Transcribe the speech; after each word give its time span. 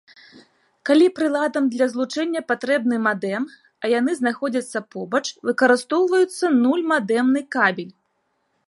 Калі 0.89 1.07
прыладам 1.17 1.67
для 1.73 1.85
злучэння 1.91 2.41
патрэбны 2.51 2.95
мадэм, 3.07 3.43
а 3.85 3.93
яны 3.99 4.11
знаходзяцца 4.21 4.83
побач, 4.95 5.23
выкарыстоўваўся 5.51 6.47
нуль-мадэмны 6.63 7.41
кабель. 7.61 7.95